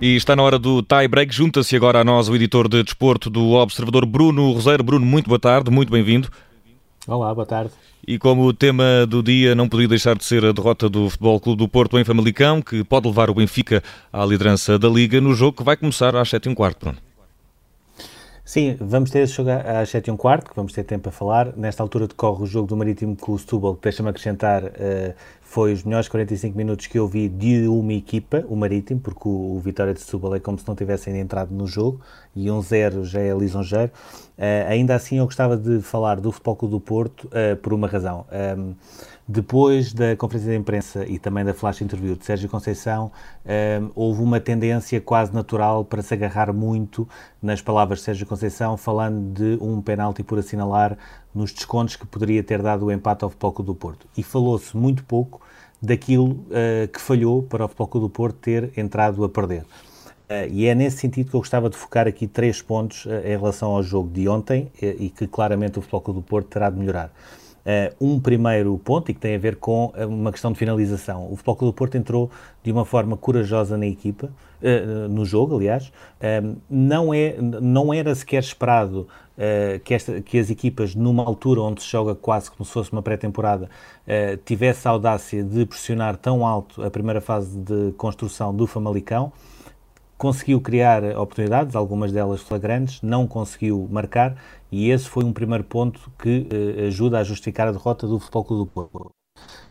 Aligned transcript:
E 0.00 0.16
está 0.16 0.34
na 0.34 0.42
hora 0.42 0.58
do 0.58 0.82
tie 0.82 1.06
break. 1.06 1.34
Junta-se 1.34 1.76
agora 1.76 2.00
a 2.00 2.04
nós 2.04 2.26
o 2.26 2.34
editor 2.34 2.66
de 2.68 2.82
desporto 2.82 3.28
do 3.28 3.50
Observador, 3.50 4.06
Bruno 4.06 4.50
Roseiro. 4.52 4.82
Bruno, 4.82 5.04
muito 5.04 5.28
boa 5.28 5.38
tarde, 5.38 5.70
muito 5.70 5.92
bem-vindo. 5.92 6.30
Olá, 7.06 7.34
boa 7.34 7.44
tarde. 7.44 7.72
E 8.08 8.18
como 8.18 8.44
o 8.44 8.54
tema 8.54 9.06
do 9.06 9.22
dia 9.22 9.54
não 9.54 9.68
podia 9.68 9.86
deixar 9.86 10.16
de 10.16 10.24
ser 10.24 10.42
a 10.42 10.52
derrota 10.52 10.88
do 10.88 11.10
Futebol 11.10 11.38
Clube 11.38 11.58
do 11.58 11.68
Porto 11.68 11.98
em 11.98 12.04
Famalicão, 12.04 12.62
que 12.62 12.82
pode 12.82 13.08
levar 13.08 13.28
o 13.28 13.34
Benfica 13.34 13.82
à 14.10 14.24
liderança 14.24 14.78
da 14.78 14.88
Liga 14.88 15.20
no 15.20 15.34
jogo 15.34 15.58
que 15.58 15.62
vai 15.62 15.76
começar 15.76 16.16
às 16.16 16.30
7 16.30 16.48
h 16.48 16.56
quarto, 16.56 16.80
Bruno. 16.80 16.98
Sim, 18.42 18.76
vamos 18.80 19.10
ter 19.10 19.20
esse 19.20 19.34
jogo 19.34 19.50
às 19.50 19.90
7 19.90 20.10
h 20.10 20.16
quarto, 20.16 20.48
que 20.48 20.56
vamos 20.56 20.72
ter 20.72 20.82
tempo 20.82 21.10
a 21.10 21.12
falar. 21.12 21.54
Nesta 21.56 21.82
altura 21.82 22.08
decorre 22.08 22.42
o 22.42 22.46
jogo 22.46 22.66
do 22.66 22.76
Marítimo 22.76 23.14
com 23.14 23.32
o 23.32 23.38
Setúbal, 23.38 23.76
que 23.76 23.82
deixa-me 23.82 24.08
acrescentar, 24.08 24.64
uh, 24.64 25.14
foi 25.50 25.72
os 25.72 25.82
melhores 25.82 26.06
45 26.06 26.56
minutos 26.56 26.86
que 26.86 26.96
eu 26.96 27.08
vi 27.08 27.28
de 27.28 27.66
uma 27.66 27.92
equipa, 27.92 28.44
o 28.48 28.54
Marítimo, 28.54 29.00
porque 29.00 29.28
o, 29.28 29.56
o 29.56 29.58
Vitória 29.58 29.92
de 29.92 30.00
Setúbal 30.00 30.36
é 30.36 30.38
como 30.38 30.56
se 30.56 30.68
não 30.68 30.76
tivessem 30.76 31.18
entrado 31.18 31.52
no 31.52 31.66
jogo, 31.66 32.00
e 32.36 32.46
1-0 32.46 32.98
um 32.98 33.04
já 33.04 33.18
é 33.18 33.34
lisonjeiro. 33.34 33.90
Uh, 34.38 34.68
ainda 34.68 34.94
assim, 34.94 35.18
eu 35.18 35.24
gostava 35.24 35.56
de 35.56 35.80
falar 35.82 36.20
do 36.20 36.30
Futebol 36.30 36.54
Clube 36.54 36.74
do 36.76 36.80
Porto 36.80 37.24
uh, 37.24 37.56
por 37.56 37.72
uma 37.72 37.88
razão. 37.88 38.24
Um, 38.56 38.76
depois 39.26 39.92
da 39.92 40.16
conferência 40.16 40.50
de 40.50 40.56
imprensa 40.56 41.04
e 41.06 41.18
também 41.18 41.44
da 41.44 41.52
flash 41.52 41.80
interview 41.82 42.14
de 42.14 42.24
Sérgio 42.24 42.48
Conceição, 42.48 43.10
um, 43.44 43.90
houve 43.96 44.22
uma 44.22 44.38
tendência 44.38 45.00
quase 45.00 45.34
natural 45.34 45.84
para 45.84 46.00
se 46.00 46.14
agarrar 46.14 46.52
muito 46.52 47.08
nas 47.42 47.60
palavras 47.60 47.98
de 47.98 48.04
Sérgio 48.04 48.26
Conceição, 48.26 48.76
falando 48.76 49.32
de 49.32 49.58
um 49.60 49.80
penalti 49.82 50.22
por 50.22 50.38
assinalar 50.38 50.96
nos 51.34 51.52
descontos 51.52 51.96
que 51.96 52.06
poderia 52.06 52.42
ter 52.42 52.60
dado 52.62 52.86
o 52.86 52.92
empate 52.92 53.24
ao 53.24 53.30
Futebol 53.30 53.64
do 53.64 53.74
Porto. 53.74 54.06
E 54.16 54.22
falou-se 54.22 54.76
muito 54.76 55.04
pouco 55.04 55.40
daquilo 55.82 56.32
uh, 56.32 56.88
que 56.92 57.00
falhou 57.00 57.42
para 57.42 57.64
o 57.64 57.68
Futebol 57.68 58.02
do 58.02 58.10
Porto 58.10 58.36
ter 58.36 58.72
entrado 58.76 59.24
a 59.24 59.28
perder. 59.28 59.62
Uh, 59.62 60.46
e 60.50 60.66
é 60.66 60.74
nesse 60.74 60.98
sentido 60.98 61.30
que 61.30 61.36
eu 61.36 61.40
gostava 61.40 61.70
de 61.70 61.76
focar 61.76 62.06
aqui 62.06 62.26
três 62.26 62.60
pontos 62.60 63.06
uh, 63.06 63.10
em 63.24 63.36
relação 63.36 63.70
ao 63.70 63.82
jogo 63.82 64.10
de 64.10 64.28
ontem 64.28 64.70
e 64.80 65.08
que 65.08 65.26
claramente 65.26 65.78
o 65.78 65.82
Futebol 65.82 66.14
do 66.14 66.22
Porto 66.22 66.48
terá 66.48 66.68
de 66.70 66.78
melhorar. 66.78 67.12
Um 68.00 68.18
primeiro 68.18 68.76
ponto 68.78 69.10
e 69.10 69.14
que 69.14 69.20
tem 69.20 69.36
a 69.36 69.38
ver 69.38 69.56
com 69.56 69.92
uma 70.08 70.32
questão 70.32 70.50
de 70.50 70.58
finalização. 70.58 71.30
O 71.30 71.36
Futebol 71.36 71.56
Clube 71.56 71.72
do 71.72 71.76
Porto 71.76 71.94
entrou 71.96 72.30
de 72.64 72.72
uma 72.72 72.84
forma 72.84 73.16
corajosa 73.16 73.76
na 73.76 73.86
equipa, 73.86 74.30
no 75.08 75.24
jogo, 75.24 75.56
aliás. 75.56 75.92
Não, 76.68 77.14
é, 77.14 77.36
não 77.38 77.94
era 77.94 78.12
sequer 78.14 78.42
esperado 78.42 79.06
que, 79.84 79.94
esta, 79.94 80.20
que 80.20 80.38
as 80.38 80.50
equipas, 80.50 80.94
numa 80.94 81.24
altura 81.24 81.62
onde 81.62 81.82
se 81.82 81.88
joga 81.88 82.14
quase 82.14 82.50
como 82.50 82.64
se 82.64 82.72
fosse 82.72 82.92
uma 82.92 83.02
pré-temporada, 83.02 83.68
tivesse 84.44 84.86
a 84.86 84.90
audácia 84.90 85.42
de 85.42 85.64
pressionar 85.64 86.16
tão 86.16 86.46
alto 86.46 86.82
a 86.82 86.90
primeira 86.90 87.20
fase 87.20 87.56
de 87.58 87.92
construção 87.92 88.54
do 88.54 88.66
Famalicão 88.66 89.32
conseguiu 90.20 90.60
criar 90.60 91.02
oportunidades, 91.16 91.74
algumas 91.74 92.12
delas 92.12 92.42
flagrantes, 92.42 93.00
não 93.00 93.26
conseguiu 93.26 93.88
marcar 93.90 94.36
e 94.70 94.90
esse 94.90 95.08
foi 95.08 95.24
um 95.24 95.32
primeiro 95.32 95.64
ponto 95.64 96.12
que 96.18 96.46
uh, 96.52 96.86
ajuda 96.88 97.18
a 97.18 97.24
justificar 97.24 97.66
a 97.66 97.72
derrota 97.72 98.06
do 98.06 98.20
Futebol 98.20 98.44
Clube 98.44 98.64
do 98.64 98.88
Porto. 98.88 99.10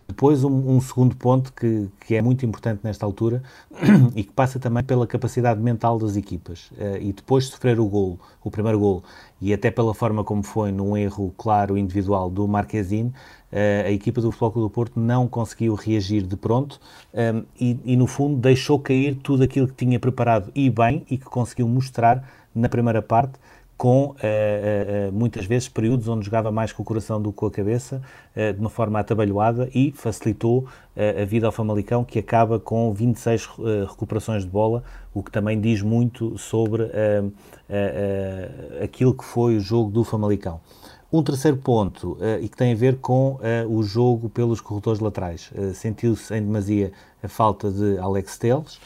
Depois, 0.10 0.44
um, 0.44 0.72
um, 0.72 0.82
segundo 0.82 1.16
ponto 1.16 1.54
que, 1.54 1.88
que 2.00 2.16
é 2.16 2.22
muito 2.22 2.44
importante 2.44 2.80
nesta 2.84 3.06
altura 3.06 3.44
e 4.16 4.24
que 4.24 4.32
passa 4.32 4.60
também 4.60 4.84
pela 4.84 5.06
capacidade 5.06 5.62
mental 5.62 6.00
das 6.00 6.18
equipas. 6.18 6.72
Uh, 6.72 6.98
e 7.00 7.14
depois 7.14 7.44
de 7.44 7.52
sofrer 7.52 7.80
o 7.80 7.86
golo, 7.86 8.20
o 8.44 8.50
primeiro 8.50 8.80
golo, 8.80 9.04
e 9.40 9.54
até 9.54 9.70
pela 9.70 9.94
forma 9.94 10.24
como 10.24 10.42
foi 10.42 10.72
num 10.72 10.98
erro 10.98 11.32
claro 11.38 11.78
individual 11.78 12.28
do 12.28 12.48
Marquezine, 12.48 13.10
uh, 13.10 13.86
a 13.86 13.92
equipa 13.92 14.20
do 14.20 14.32
Futebol 14.32 14.64
do 14.64 14.70
Porto 14.72 15.00
não 15.00 15.28
conseguiu 15.28 15.76
reagir 15.76 16.24
de 16.24 16.36
pronto 16.36 16.82
um, 17.14 17.44
e, 17.62 17.80
e, 17.86 17.96
no 17.96 18.08
fundo, 18.08 18.36
deixou 18.36 18.80
cair 18.80 19.14
tudo 19.14 19.44
aquilo 19.44 19.68
que 19.68 19.76
tinha 19.76 20.00
preparado 20.00 20.52
e 20.56 20.72
bem 20.72 21.06
e 21.08 21.20
que 21.20 21.26
conseguiu 21.26 21.68
mostrar 21.68 22.28
na 22.56 22.68
primeira 22.68 23.04
parte 23.04 23.34
com 23.80 24.08
uh, 24.08 24.12
uh, 24.12 25.12
muitas 25.14 25.46
vezes 25.46 25.70
períodos 25.70 26.10
onde 26.10 26.26
jogava 26.26 26.52
mais 26.52 26.74
com 26.74 26.84
o 26.84 26.86
coração 26.86 27.22
do 27.22 27.32
que 27.32 27.38
com 27.38 27.46
a 27.46 27.52
cabeça, 27.52 28.02
uh, 28.36 28.54
de 28.54 28.60
uma 28.60 28.70
forma 28.70 29.00
atabalhoada 29.00 29.70
e 29.74 29.94
facilitou 29.94 30.68
a 30.98 31.24
vida 31.24 31.46
ao 31.46 31.52
Famalicão, 31.54 32.04
que 32.04 32.20
acaba 32.20 32.60
com 32.60 32.92
26 32.92 33.48
recuperações 33.88 34.44
de 34.44 34.50
bola, 34.50 34.84
o 35.14 35.24
que 35.24 35.32
também 35.32 35.58
diz 35.58 35.82
muito 35.82 36.38
sobre 36.38 36.92
aquilo 38.84 39.14
que 39.14 39.24
foi 39.24 39.56
o 39.56 39.62
jogo 39.62 39.90
do 39.90 40.04
Famalicão. 40.04 40.60
Um 41.10 41.24
terceiro 41.24 41.56
ponto, 41.56 42.18
e 42.42 42.50
que 42.50 42.58
tem 42.58 42.74
a 42.74 42.76
ver 42.76 42.98
com 42.98 43.40
o 43.70 43.82
jogo 43.82 44.28
pelos 44.28 44.60
corredores 44.60 45.00
laterais. 45.00 45.54
Sentiu-se 45.74 46.36
em 46.36 46.42
demasia 46.42 46.92
a 47.24 47.30
falta 47.30 47.72
de 47.72 47.98
Alex 47.98 48.38
Teles. 48.38 48.78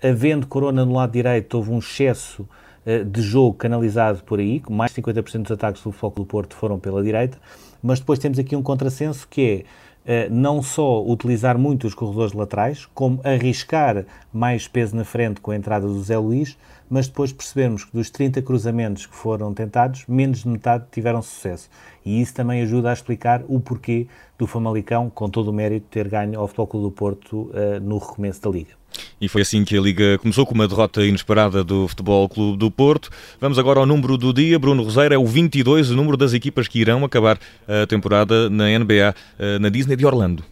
havendo 0.00 0.46
Corona 0.46 0.84
no 0.84 0.92
lado 0.92 1.10
direito, 1.10 1.56
houve 1.56 1.72
um 1.72 1.80
excesso 1.80 2.46
eh, 2.46 2.65
de 3.04 3.20
jogo 3.20 3.54
canalizado 3.54 4.22
por 4.22 4.38
aí, 4.38 4.62
mais 4.70 4.92
de 4.92 5.02
50% 5.02 5.42
dos 5.42 5.50
ataques 5.50 5.82
do 5.82 5.90
Foco 5.90 6.20
do 6.20 6.26
Porto 6.26 6.54
foram 6.54 6.78
pela 6.78 7.02
direita, 7.02 7.36
mas 7.82 7.98
depois 7.98 8.18
temos 8.18 8.38
aqui 8.38 8.54
um 8.54 8.62
contrassenso 8.62 9.26
que 9.28 9.64
é 10.06 10.28
uh, 10.28 10.34
não 10.34 10.62
só 10.62 11.04
utilizar 11.04 11.58
muito 11.58 11.86
os 11.86 11.94
corredores 11.94 12.32
laterais, 12.32 12.86
como 12.94 13.20
arriscar 13.24 14.04
mais 14.32 14.68
peso 14.68 14.94
na 14.94 15.04
frente 15.04 15.40
com 15.40 15.50
a 15.50 15.56
entrada 15.56 15.86
do 15.86 16.00
Zé 16.00 16.16
Luís, 16.16 16.56
mas 16.88 17.08
depois 17.08 17.32
percebermos 17.32 17.84
que 17.84 17.92
dos 17.92 18.10
30 18.10 18.42
cruzamentos 18.42 19.06
que 19.06 19.14
foram 19.14 19.52
tentados, 19.52 20.04
menos 20.06 20.42
de 20.42 20.48
metade 20.48 20.84
tiveram 20.90 21.22
sucesso. 21.22 21.68
E 22.04 22.20
isso 22.20 22.34
também 22.34 22.62
ajuda 22.62 22.90
a 22.90 22.92
explicar 22.92 23.42
o 23.48 23.60
porquê 23.60 24.06
do 24.38 24.46
Famalicão, 24.46 25.10
com 25.10 25.28
todo 25.28 25.48
o 25.48 25.52
mérito, 25.52 25.86
ter 25.90 26.08
ganho 26.08 26.38
ao 26.38 26.46
Futebol 26.46 26.66
Clube 26.66 26.86
do 26.86 26.90
Porto 26.90 27.36
uh, 27.36 27.80
no 27.80 27.98
recomeço 27.98 28.42
da 28.42 28.50
Liga. 28.50 28.76
E 29.20 29.28
foi 29.28 29.42
assim 29.42 29.64
que 29.64 29.76
a 29.76 29.80
Liga 29.80 30.18
começou 30.18 30.46
com 30.46 30.54
uma 30.54 30.68
derrota 30.68 31.04
inesperada 31.04 31.64
do 31.64 31.88
Futebol 31.88 32.28
Clube 32.28 32.58
do 32.58 32.70
Porto. 32.70 33.10
Vamos 33.40 33.58
agora 33.58 33.80
ao 33.80 33.86
número 33.86 34.16
do 34.16 34.32
dia. 34.32 34.58
Bruno 34.58 34.82
Roseiro 34.82 35.14
é 35.14 35.18
o 35.18 35.26
22, 35.26 35.90
o 35.90 35.96
número 35.96 36.16
das 36.16 36.32
equipas 36.32 36.68
que 36.68 36.80
irão 36.80 37.04
acabar 37.04 37.38
a 37.66 37.86
temporada 37.86 38.48
na 38.50 38.66
NBA, 38.78 39.14
eh, 39.38 39.58
na 39.58 39.68
Disney 39.68 39.96
de 39.96 40.06
Orlando. 40.06 40.44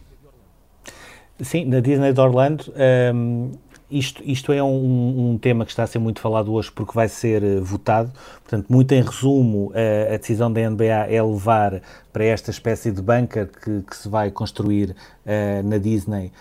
Sim, 1.39 1.65
na 1.65 1.79
Disney 1.79 2.13
de 2.13 2.19
Orlando. 2.19 2.65
Um, 2.69 2.73
ehm, 2.75 3.51
isto, 3.89 4.23
isto 4.25 4.51
é 4.51 4.63
um, 4.63 5.31
um, 5.31 5.37
tema 5.37 5.63
que 5.63 5.71
está 5.71 5.83
a 5.83 5.87
ser 5.87 5.99
muito 5.99 6.19
falado 6.19 6.51
hoje 6.51 6.71
porque 6.71 6.91
vai 6.93 7.07
ser 7.07 7.43
uh, 7.43 7.63
votado. 7.63 8.11
Portanto, 8.41 8.65
muito 8.69 8.91
em 8.93 9.01
resumo, 9.01 9.67
uh, 9.67 10.13
a 10.13 10.17
decisão 10.17 10.51
da 10.51 10.67
NBA 10.69 10.85
é 10.85 11.21
levar 11.21 11.81
para 12.11 12.23
esta 12.23 12.49
espécie 12.49 12.91
de 12.91 13.01
banca 13.01 13.45
que, 13.45 13.81
que 13.81 13.95
se 13.95 14.09
vai 14.09 14.31
construir 14.31 14.91
uh, 14.91 15.67
na 15.67 15.77
Disney 15.77 16.31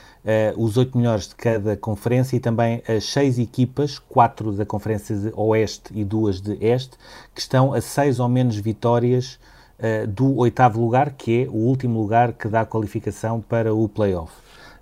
os 0.57 0.79
oito 0.79 0.97
melhores 0.97 1.29
de 1.29 1.35
cada 1.35 1.77
conferência 1.77 2.35
e 2.35 2.41
também 2.41 2.83
as 2.89 3.05
seis 3.05 3.39
equipas, 3.39 3.99
quatro 3.99 4.53
da 4.53 4.65
conferência 4.65 5.15
Oeste 5.37 5.93
e 5.95 6.03
duas 6.03 6.41
de 6.41 6.57
Este, 6.65 6.97
que 7.35 7.43
estão 7.43 7.75
a 7.75 7.81
seis 7.83 8.19
ou 8.19 8.27
menos 8.27 8.57
vitórias 8.57 9.39
do 10.09 10.39
oitavo 10.39 10.81
lugar, 10.81 11.11
que 11.11 11.43
é 11.43 11.47
o 11.47 11.57
último 11.57 12.01
lugar 12.01 12.33
que 12.33 12.49
dá 12.49 12.65
qualificação 12.65 13.39
para 13.39 13.75
o 13.75 13.87
playoff. 13.87 14.33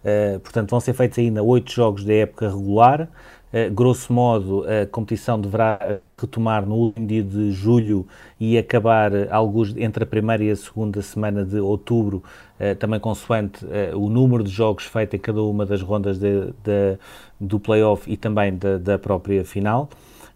Uh, 0.03 0.41
portanto, 0.41 0.71
vão 0.71 0.81
ser 0.81 0.93
feitos 0.93 1.19
ainda 1.19 1.43
oito 1.43 1.73
jogos 1.73 2.05
da 2.05 2.13
época 2.13 2.49
regular. 2.49 3.09
Uh, 3.53 3.71
grosso 3.73 4.13
modo, 4.13 4.65
a 4.65 4.87
competição 4.87 5.41
deverá 5.41 6.01
retomar 6.19 6.67
no 6.67 6.75
último 6.75 7.07
dia 7.07 7.23
de 7.23 7.53
julho 7.53 8.07
e 8.41 8.59
acabar 8.59 9.13
alguns 9.31 9.77
entre 9.77 10.05
a 10.05 10.07
primeira 10.07 10.43
e 10.43 10.51
a 10.51 10.57
segunda 10.57 11.01
semana 11.03 11.45
de 11.45 11.59
outubro, 11.61 12.23
uh, 12.59 12.75
também 12.77 12.99
consoante 12.99 13.65
o 13.95 14.09
número 14.09 14.43
de 14.43 14.51
jogos 14.51 14.85
feito 14.85 15.15
em 15.15 15.19
cada 15.19 15.43
uma 15.43 15.65
das 15.65 15.83
rondas 15.83 16.19
de, 16.19 16.47
de, 16.65 16.99
do 17.39 17.61
playoff 17.61 18.11
e 18.11 18.17
também 18.17 18.57
da, 18.57 18.79
da 18.79 18.99
própria 18.99 19.45
final. 19.45 19.89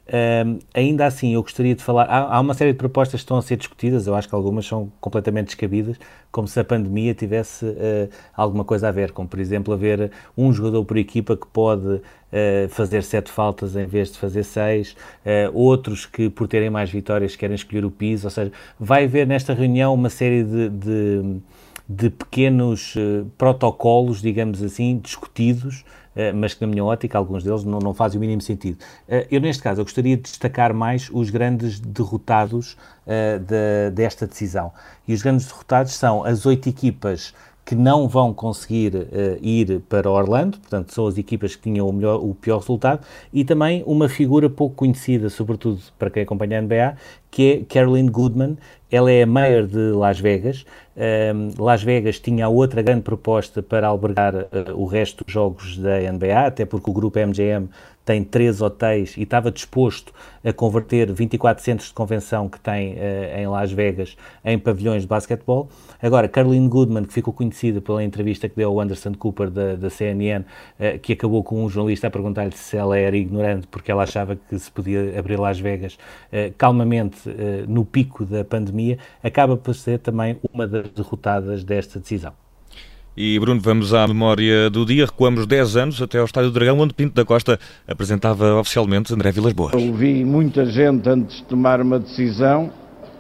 Um, 0.09 0.61
ainda 0.73 1.05
assim, 1.05 1.35
eu 1.35 1.43
gostaria 1.43 1.75
de 1.75 1.83
falar. 1.83 2.05
Há, 2.05 2.37
há, 2.37 2.41
uma 2.41 2.55
série 2.55 2.73
de 2.73 2.79
propostas 2.79 3.21
que 3.21 3.25
estão 3.25 3.37
a 3.37 3.43
ser 3.43 3.57
discutidas, 3.57 4.07
eu 4.07 4.15
acho 4.15 4.29
que 4.29 4.35
algumas 4.37 4.65
são 4.65 4.93
completamente 5.01 5.47
descabidas, 5.47 5.99
como 6.31 6.47
se 6.47 6.61
a 6.61 6.65
pandemia 6.65 7.13
tivesse 7.13 7.65
uh, 7.67 8.09
alguma 8.33 8.65
coisa 8.65 8.89
a 8.89 8.93
ver, 8.93 9.11
como 9.11 9.29
por 9.29 9.41
exemplo 9.41 9.75
haver 9.75 10.13
um 10.39 10.53
jogador 10.53 10.85
por 10.85 10.97
equipa 10.97 11.37
que 11.37 11.47
pode 11.49 11.87
uh, 11.87 12.03
fazer 12.69 13.03
sete 13.03 13.33
faltas 13.33 13.75
em 13.75 13.87
vez 13.87 14.13
de 14.13 14.19
fazer 14.19 14.45
seis, 14.45 14.97
uh, 15.25 15.51
outros 15.53 16.07
que 16.07 16.31
por 16.31 16.47
terem 16.47 16.71
mais 16.71 16.89
vitórias 16.89 17.35
querem 17.35 17.57
escolher 17.57 17.85
o 17.85 17.91
piso, 17.91 18.29
ou 18.29 18.31
seja, 18.31 18.53
vai 18.79 19.05
haver 19.05 19.27
nesta 19.27 19.55
reunião 19.55 19.93
uma 19.93 20.09
série 20.09 20.45
de, 20.45 20.69
de, 20.69 21.37
de 21.89 22.11
pequenos 22.11 22.95
protocolos, 23.37 24.23
digamos 24.23 24.63
assim, 24.63 25.01
discutidos 25.03 25.85
mas 26.35 26.55
que 26.55 26.61
na 26.63 26.67
minha 26.67 26.85
ótica, 26.85 27.19
alguns 27.19 27.45
deles 27.45 27.65
não, 27.65 27.79
não 27.79 27.93
fazem 27.93 28.19
o 28.19 28.21
mínimo 28.21 28.41
sentido. 28.41 28.79
Eh, 29.09 29.27
eu, 29.31 29.41
neste 29.41 29.63
caso, 29.63 29.81
eu 29.81 29.85
gostaria 29.85 30.17
de 30.17 30.23
destacar 30.23 30.73
mais 30.73 31.11
os 31.13 31.31
grandes 31.31 31.79
derrotados 31.79 32.77
uh, 33.07 33.39
de, 33.39 33.91
desta 33.93 34.27
decisão. 34.27 34.73
E 35.07 35.13
os 35.13 35.23
grandes 35.23 35.47
derrotados 35.47 35.93
são 35.93 36.25
as 36.25 36.47
oito 36.47 36.69
equipas 36.69 37.35
que 37.67 37.75
não 37.75 38.07
vão 38.07 38.33
conseguir 38.33 38.95
uh, 38.95 39.09
ir 39.43 39.81
para 39.89 40.09
Orlando, 40.09 40.59
portanto, 40.59 40.95
são 40.95 41.07
as 41.07 41.19
equipas 41.19 41.57
que 41.57 41.63
tinham 41.63 41.89
o, 41.89 41.93
melhor, 41.93 42.23
o 42.23 42.33
pior 42.33 42.59
resultado, 42.61 43.05
e 43.33 43.45
também 43.45 43.83
uma 43.85 44.09
figura 44.09 44.49
pouco 44.49 44.77
conhecida, 44.77 45.29
sobretudo 45.29 45.81
para 45.99 46.09
quem 46.09 46.23
acompanha 46.23 46.61
a 46.61 46.63
NBA, 46.63 46.97
que 47.37 47.53
é 47.53 47.65
Caroline 47.69 48.09
Goodman. 48.09 48.57
Ela 48.91 49.13
é 49.13 49.25
a 49.25 49.27
mayor 49.27 49.67
de 49.67 49.91
Las 49.91 50.19
Vegas. 50.19 50.65
Um, 50.97 51.63
Las 51.63 51.83
Vegas 51.83 52.19
tinha 52.19 52.49
outra 52.49 52.81
grande 52.81 53.03
proposta 53.03 53.63
para 53.63 53.87
albergar 53.87 54.35
uh, 54.35 54.47
o 54.75 54.87
resto 54.87 55.23
dos 55.23 55.35
jogos 55.35 55.77
da 55.77 55.99
NBA, 56.11 56.47
até 56.47 56.65
porque 56.65 56.89
o 56.89 56.93
grupo 56.95 57.19
MGM 57.19 57.69
tem 58.07 58.23
três 58.23 58.63
hotéis 58.63 59.17
e 59.17 59.23
estava 59.23 59.51
disposto 59.51 60.13
a 60.45 60.53
converter 60.53 61.13
24 61.13 61.63
centros 61.63 61.89
de 61.89 61.95
convenção 61.95 62.49
que 62.49 62.59
tem 62.61 62.95
uh, 62.95 63.39
em 63.39 63.47
Las 63.49 63.73
Vegas 63.73 64.17
em 64.45 64.59
pavilhões 64.59 65.03
de 65.03 65.09
basquetebol. 65.09 65.69
Agora, 66.01 66.29
Caroline 66.29 66.69
Goodman, 66.69 67.05
que 67.05 67.13
ficou 67.13 67.35
conhecida 67.35 67.81
pela 67.81 68.03
entrevista 68.03 68.49
que 68.49 68.55
deu 68.55 68.71
ao 68.71 68.81
Anderson 68.81 69.13
Cooper 69.13 69.51
da, 69.51 69.75
da 69.75 69.91
CNN, 69.91 70.45
uh, 70.45 70.99
que 71.01 71.13
acabou 71.13 71.43
com 71.43 71.65
um 71.65 71.69
jornalista 71.69 72.07
a 72.07 72.11
perguntar-lhe 72.11 72.57
se 72.57 72.77
ela 72.77 72.97
era 72.97 73.17
ignorante 73.17 73.67
porque 73.67 73.91
ela 73.91 74.05
achava 74.05 74.37
que 74.37 74.59
se 74.59 74.71
podia 74.71 75.19
abrir 75.19 75.39
Las 75.39 75.59
Vegas 75.59 75.99
uh, 77.27 77.33
no 77.69 77.85
pico 77.85 78.25
da 78.25 78.45
pandemia, 78.45 78.99
acaba 79.23 79.57
por 79.57 79.75
ser 79.75 79.99
também 79.99 80.39
uma 80.53 80.67
das 80.67 80.89
derrotadas 80.91 81.65
desta 81.65 81.99
decisão. 81.99 82.33
E 83.17 83.39
Bruno, 83.39 83.61
vamos 83.63 83.95
à 83.95 84.07
memória 84.07 84.69
do 84.69 84.85
dia. 84.85 85.07
Recuamos 85.07 85.47
10 85.47 85.77
anos 85.77 86.03
até 86.03 86.19
ao 86.19 86.27
Estádio 86.27 86.51
do 86.51 86.55
Dragão, 86.55 86.79
onde 86.79 86.93
Pinto 86.93 87.15
da 87.15 87.25
Costa 87.25 87.59
apresentava 87.89 88.61
oficialmente 88.61 89.13
André 89.15 89.33
Vilas 89.33 89.55
Boas. 89.55 89.73
Ouvi 89.73 90.23
muita 90.23 90.67
gente 90.67 91.09
antes 91.09 91.39
de 91.39 91.45
tomar 91.45 91.81
uma 91.81 91.99
decisão. 91.99 92.71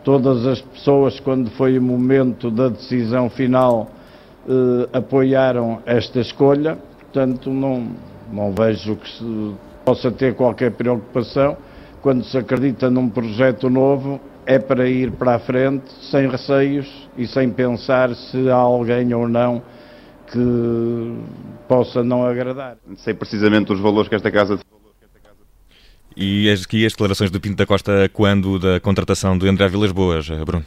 Todas 0.05 0.47
as 0.47 0.61
pessoas, 0.61 1.19
quando 1.19 1.51
foi 1.53 1.79
o 1.79 1.83
momento 1.83 2.51
da 2.51 2.69
decisão 2.69 3.31
final, 3.31 3.91
eh, 4.49 4.89
apoiaram 4.99 5.81
esta 5.85 6.21
escolha. 6.21 6.79
Portanto, 7.01 7.51
não, 7.51 7.89
não 8.31 8.53
vejo 8.53 8.97
que 8.97 9.09
se 9.09 9.55
possa 9.85 10.11
ter 10.13 10.35
qualquer 10.35 10.73
preocupação. 10.73 11.57
Quando 12.03 12.25
se 12.25 12.39
acredita 12.39 12.91
num 12.91 13.09
projeto 13.09 13.69
novo, 13.69 14.21
é 14.45 14.59
para 14.59 14.89
ir 14.89 15.11
para 15.13 15.35
a 15.35 15.39
frente 15.39 15.91
sem 16.11 16.29
receios 16.29 17.09
e 17.17 17.27
sem 17.27 17.51
pensar 17.51 18.15
se 18.15 18.49
há 18.49 18.57
alguém 18.57 19.13
ou 19.13 19.29
não 19.29 19.63
que 20.31 21.15
possa 21.69 22.03
não 22.03 22.25
agradar. 22.25 22.77
Sei 22.97 23.15
precisamente 23.15 23.73
os 23.73 23.81
valores 23.81 24.09
que 24.09 24.15
esta 24.15 24.31
casa 24.31 24.59
e 26.19 26.51
aqui 26.51 26.87
as 26.87 26.93
declarações 26.93 27.31
do 27.31 27.39
Pinto 27.39 27.57
da 27.57 27.67
Costa 27.67 28.09
quando 28.11 28.59
da 28.59 28.81
contratação 28.81 29.37
do 29.37 29.47
André 29.47 29.69
Vilas 29.69 29.93
Boas, 29.93 30.27
Bruno? 30.47 30.65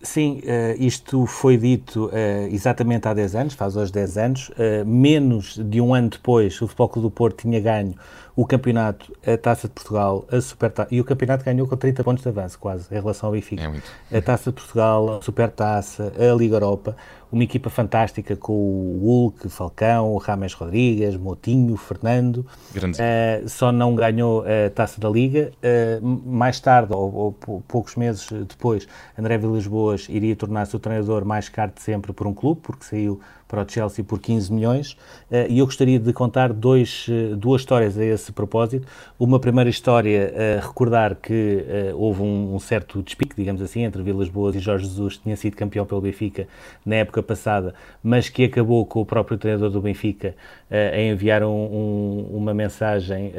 Sim, 0.00 0.40
uh, 0.44 0.82
isto 0.82 1.26
foi 1.26 1.58
dito 1.58 2.06
uh, 2.06 2.48
exatamente 2.50 3.06
há 3.06 3.12
10 3.12 3.34
anos, 3.36 3.54
faz 3.54 3.76
hoje 3.76 3.92
10 3.92 4.16
anos. 4.16 4.50
Menos 4.86 5.60
de 5.62 5.82
um 5.82 5.94
ano 5.94 6.08
depois, 6.08 6.54
o 6.62 6.66
Futebol 6.66 6.88
Clube 6.88 7.08
do 7.08 7.10
Porto 7.10 7.42
tinha 7.42 7.60
ganho 7.60 7.94
o 8.34 8.46
campeonato, 8.46 9.12
a 9.26 9.36
Taça 9.36 9.68
de 9.68 9.74
Portugal, 9.74 10.24
a 10.30 10.40
Supertaça, 10.40 10.88
e 10.90 11.00
o 11.00 11.04
campeonato 11.04 11.44
ganhou 11.44 11.66
com 11.66 11.76
30 11.76 12.02
pontos 12.02 12.22
de 12.22 12.28
avanço, 12.28 12.58
quase, 12.58 12.86
em 12.90 12.94
relação 12.94 13.28
ao 13.28 13.32
Benfica. 13.32 13.62
É 14.10 14.18
a 14.18 14.22
Taça 14.22 14.50
de 14.50 14.56
Portugal, 14.56 15.18
a 15.18 15.22
Supertaça, 15.22 16.12
a 16.18 16.34
Liga 16.34 16.56
Europa, 16.56 16.96
uma 17.32 17.42
equipa 17.42 17.70
fantástica 17.70 18.36
com 18.36 18.52
o 18.52 19.00
Hulk, 19.02 19.48
Falcão, 19.48 20.14
Rames 20.18 20.52
Rodrigues, 20.52 21.16
Motinho, 21.16 21.74
Fernando. 21.78 22.46
Uh, 22.76 23.48
só 23.48 23.72
não 23.72 23.94
ganhou 23.94 24.42
a 24.42 24.68
Taça 24.68 25.00
da 25.00 25.08
Liga. 25.08 25.50
Uh, 25.62 26.06
mais 26.26 26.60
tarde, 26.60 26.92
ou, 26.92 27.34
ou, 27.46 27.62
poucos 27.66 27.96
meses 27.96 28.28
depois, 28.46 28.86
André 29.18 29.38
Vilas 29.38 29.66
Boas 29.66 30.06
iria 30.10 30.36
tornar-se 30.36 30.76
o 30.76 30.78
treinador 30.78 31.24
mais 31.24 31.48
caro 31.48 31.72
de 31.74 31.80
sempre 31.80 32.12
por 32.12 32.26
um 32.26 32.34
clube, 32.34 32.60
porque 32.62 32.84
saiu 32.84 33.18
para 33.48 33.62
o 33.62 33.68
Chelsea 33.68 34.04
por 34.04 34.18
15 34.20 34.52
milhões. 34.52 34.92
Uh, 35.30 35.48
e 35.48 35.58
eu 35.60 35.64
gostaria 35.64 35.98
de 35.98 36.12
contar 36.12 36.52
dois, 36.52 37.06
duas 37.38 37.62
histórias 37.62 37.96
a 37.96 38.04
esse 38.04 38.21
propósito. 38.30 38.86
Uma 39.18 39.40
primeira 39.40 39.70
história, 39.70 40.32
uh, 40.32 40.66
recordar 40.66 41.16
que 41.16 41.64
houve 41.94 42.22
um, 42.22 42.54
um, 42.54 42.58
certo 42.58 43.02
despique, 43.02 43.34
digamos 43.34 43.62
assim, 43.62 43.82
entre 43.82 44.02
Vilas 44.02 44.28
Boas 44.28 44.54
e 44.54 44.60
Jorge 44.60 44.84
Jesus, 44.84 45.16
que 45.16 45.22
tinha 45.22 45.36
sido 45.36 45.56
campeão 45.56 45.86
pelo 45.86 46.00
Benfica 46.00 46.46
na 46.84 46.96
época 46.96 47.22
passada, 47.22 47.74
mas 48.02 48.28
que 48.28 48.44
acabou 48.44 48.84
com 48.84 49.00
o 49.00 49.06
próprio 49.06 49.38
treinador 49.38 49.70
do 49.70 49.80
Benfica 49.80 50.34
a 50.70 51.00
enviar 51.00 51.42
um, 51.42 51.48
um, 51.48 52.28
uma 52.32 52.52
mensagem 52.52 53.32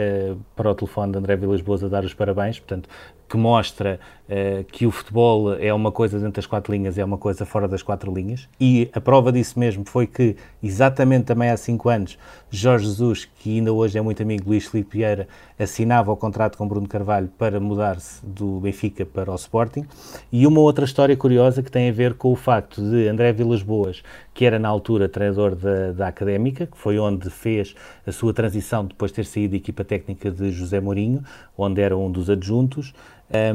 para 0.55 0.71
o 0.71 0.75
telefone 0.75 1.11
de 1.11 1.17
André 1.17 1.35
Vilas 1.35 1.61
Boas 1.61 1.83
a 1.83 1.87
dar 1.87 2.03
os 2.03 2.13
parabéns. 2.13 2.59
Portanto, 2.59 2.89
que 3.33 3.37
mostra 3.37 3.99
uh, 4.33 4.63
que 4.65 4.85
o 4.87 4.91
futebol 4.91 5.53
é 5.53 5.71
uma 5.73 5.91
coisa 5.91 6.17
dentro 6.17 6.33
das 6.33 6.47
quatro 6.47 6.73
linhas, 6.73 6.97
é 6.97 7.05
uma 7.05 7.17
coisa 7.17 7.45
fora 7.45 7.67
das 7.67 7.83
quatro 7.83 8.13
linhas. 8.13 8.49
E 8.59 8.89
a 8.93 8.99
prova 8.99 9.31
disso 9.31 9.59
mesmo 9.59 9.83
foi 9.85 10.07
que, 10.07 10.35
exatamente 10.61 11.25
também 11.25 11.49
há 11.49 11.57
cinco 11.57 11.89
anos, 11.89 12.17
Jorge 12.49 12.85
Jesus, 12.85 13.25
que 13.25 13.57
ainda 13.57 13.71
hoje 13.71 13.97
é 13.97 14.01
muito 14.01 14.21
amigo 14.21 14.43
de 14.43 14.49
Luís 14.49 14.65
Filipe 14.65 14.97
Vieira, 14.97 15.27
assinava 15.59 16.11
o 16.11 16.17
contrato 16.17 16.57
com 16.57 16.67
Bruno 16.67 16.87
Carvalho 16.87 17.29
para 17.37 17.59
mudar-se 17.59 18.25
do 18.25 18.59
Benfica 18.59 19.05
para 19.05 19.31
o 19.31 19.35
Sporting. 19.35 19.85
E 20.31 20.45
uma 20.47 20.59
outra 20.59 20.85
história 20.85 21.15
curiosa 21.15 21.61
que 21.61 21.71
tem 21.71 21.89
a 21.89 21.93
ver 21.93 22.15
com 22.15 22.31
o 22.31 22.35
facto 22.35 22.81
de 22.81 23.07
André 23.07 23.31
Vilas 23.31 23.61
Boas, 23.61 24.03
que 24.33 24.45
era 24.45 24.57
na 24.57 24.67
altura 24.67 25.07
treinador 25.07 25.55
da, 25.55 25.91
da 25.91 26.07
Académica, 26.07 26.65
que 26.65 26.77
foi 26.77 26.97
onde 26.97 27.29
fez 27.29 27.75
a 28.05 28.11
sua 28.11 28.33
transição 28.33 28.85
depois 28.85 29.11
de 29.11 29.15
ter 29.15 29.25
saído 29.25 29.51
da 29.51 29.57
equipa 29.57 29.83
técnica 29.83 30.31
de 30.31 30.51
José 30.51 30.79
Mourinho, 30.79 31.23
onde 31.57 31.81
era 31.81 31.95
um 31.97 32.11
dos 32.11 32.29
adjuntos, 32.29 32.93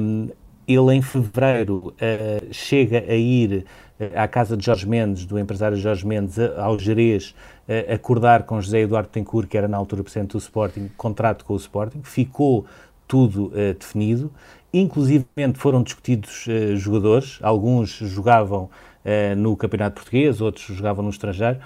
um, 0.00 0.28
ele, 0.68 0.94
em 0.94 1.00
fevereiro, 1.00 1.94
uh, 1.94 2.52
chega 2.52 2.98
a 3.08 3.14
ir 3.14 3.64
uh, 3.98 4.04
à 4.14 4.28
casa 4.28 4.54
de 4.54 4.64
Jorge 4.64 4.86
Mendes, 4.86 5.24
do 5.24 5.38
empresário 5.38 5.78
Jorge 5.78 6.06
Mendes, 6.06 6.38
ao 6.58 6.78
Jerez, 6.78 7.34
uh, 7.66 7.94
acordar 7.94 8.42
com 8.42 8.60
José 8.60 8.80
Eduardo 8.80 9.08
Tencourt, 9.08 9.48
que 9.48 9.56
era 9.56 9.66
na 9.66 9.78
altura 9.78 10.02
presidente 10.02 10.32
do 10.32 10.38
Sporting, 10.38 10.90
contrato 10.96 11.44
com 11.46 11.54
o 11.54 11.56
Sporting. 11.56 12.02
Ficou 12.02 12.66
tudo 13.06 13.50
definido. 13.78 14.30
Inclusive 14.80 15.26
foram 15.54 15.82
discutidos 15.82 16.46
jogadores, 16.76 17.38
alguns 17.42 17.90
jogavam 17.90 18.70
no 19.36 19.56
Campeonato 19.56 19.94
Português, 19.94 20.40
outros 20.40 20.66
jogavam 20.66 21.02
no 21.02 21.10
estrangeiro. 21.10 21.58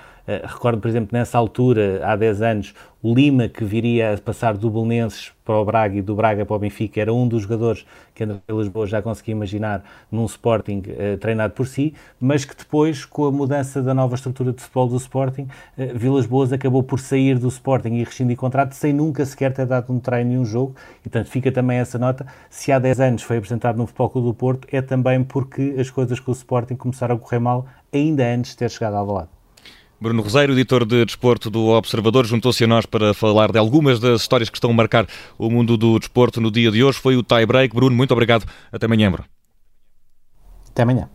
recordo, 0.44 0.80
por 0.80 0.88
exemplo, 0.88 1.10
nessa 1.12 1.36
altura, 1.36 2.00
há 2.04 2.14
10 2.14 2.42
anos, 2.42 2.74
o 3.02 3.12
Lima, 3.12 3.48
que 3.48 3.64
viria 3.64 4.14
a 4.14 4.18
passar 4.18 4.56
do 4.56 4.70
Belenenses 4.70 5.32
para 5.44 5.56
o 5.56 5.64
Braga 5.64 5.98
e 5.98 6.02
do 6.02 6.14
Braga 6.14 6.46
para 6.46 6.54
o 6.54 6.58
Benfica, 6.58 7.00
era 7.00 7.12
um 7.12 7.26
dos 7.26 7.42
jogadores 7.42 7.84
que 8.14 8.22
André 8.22 8.40
Lisboa 8.48 8.86
já 8.86 9.02
conseguia 9.02 9.32
imaginar 9.32 9.82
num 10.10 10.24
Sporting 10.24 10.82
uh, 10.86 11.18
treinado 11.18 11.52
por 11.52 11.66
si, 11.66 11.94
mas 12.20 12.44
que 12.44 12.54
depois, 12.56 13.04
com 13.04 13.26
a 13.26 13.32
mudança 13.32 13.82
da 13.82 13.92
nova 13.92 14.14
estrutura 14.14 14.52
de 14.52 14.62
futebol 14.62 14.86
do 14.86 14.96
Sporting, 14.96 15.48
uh, 15.76 15.98
Vilas 15.98 16.26
Boas 16.26 16.52
acabou 16.52 16.84
por 16.84 17.00
sair 17.00 17.40
do 17.40 17.48
Sporting 17.48 17.94
e 17.94 18.04
rescindir 18.04 18.36
contrato 18.36 18.74
sem 18.74 18.92
nunca 18.92 19.26
sequer 19.26 19.52
ter 19.52 19.66
dado 19.66 19.92
um 19.92 19.98
treino 19.98 20.34
em 20.34 20.38
um 20.38 20.44
jogo, 20.44 20.76
e 21.00 21.08
portanto 21.08 21.28
fica 21.28 21.50
também 21.50 21.78
essa 21.78 21.98
nota, 21.98 22.24
se 22.48 22.70
há 22.70 22.78
10 22.78 23.00
anos 23.02 23.22
foi 23.22 23.37
apresentado 23.38 23.76
no 23.76 23.87
Futebol 23.87 24.10
Clube 24.10 24.28
do 24.28 24.34
Porto, 24.34 24.69
é 24.72 24.81
também 24.81 25.22
porque 25.22 25.75
as 25.78 25.90
coisas 25.90 26.19
com 26.19 26.31
o 26.31 26.34
Sporting 26.34 26.76
começaram 26.76 27.17
a 27.17 27.19
correr 27.19 27.38
mal 27.38 27.67
ainda 27.93 28.24
antes 28.24 28.53
de 28.53 28.58
ter 28.58 28.70
chegado 28.70 28.96
ao 28.96 29.06
lado. 29.06 29.29
Bruno 30.00 30.20
Roseiro, 30.20 30.53
editor 30.53 30.84
de 30.84 31.05
desporto 31.05 31.48
do 31.48 31.69
Observador, 31.69 32.26
juntou-se 32.26 32.65
a 32.65 32.67
nós 32.67 32.86
para 32.86 33.15
falar 33.15 33.53
de 33.53 33.58
algumas 33.58 34.00
das 34.00 34.22
histórias 34.22 34.50
que 34.50 34.56
estão 34.56 34.70
a 34.70 34.74
marcar 34.74 35.06
o 35.38 35.48
mundo 35.48 35.76
do 35.76 35.96
desporto 35.96 36.41
no 36.41 36.50
dia 36.50 36.72
de 36.72 36.82
hoje. 36.82 36.98
Foi 36.98 37.17
o 37.17 37.22
tie 37.22 37.46
break. 37.46 37.72
Bruno, 37.72 37.94
muito 37.94 38.10
obrigado. 38.10 38.44
Até 38.72 38.86
amanhã, 38.86 39.12
Bruno. 39.12 39.29
Até 40.70 40.82
amanhã. 40.82 41.08